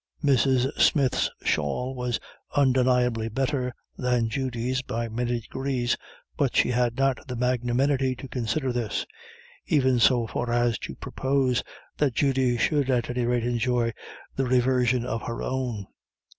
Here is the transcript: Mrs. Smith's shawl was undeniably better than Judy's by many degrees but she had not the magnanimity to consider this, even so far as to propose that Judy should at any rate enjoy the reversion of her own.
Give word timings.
Mrs. 0.23 0.71
Smith's 0.81 1.29
shawl 1.43 1.93
was 1.93 2.19
undeniably 2.55 3.29
better 3.29 3.71
than 3.95 4.29
Judy's 4.29 4.81
by 4.81 5.07
many 5.07 5.41
degrees 5.41 5.95
but 6.35 6.55
she 6.55 6.71
had 6.71 6.97
not 6.97 7.27
the 7.27 7.35
magnanimity 7.35 8.15
to 8.15 8.27
consider 8.27 8.73
this, 8.73 9.05
even 9.67 9.99
so 9.99 10.25
far 10.25 10.51
as 10.51 10.79
to 10.79 10.95
propose 10.95 11.61
that 11.97 12.15
Judy 12.15 12.57
should 12.57 12.89
at 12.89 13.11
any 13.11 13.25
rate 13.27 13.43
enjoy 13.45 13.93
the 14.35 14.45
reversion 14.47 15.05
of 15.05 15.21
her 15.21 15.43
own. 15.43 15.85